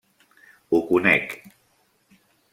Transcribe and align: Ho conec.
Ho 0.71 0.79
conec. 0.87 1.37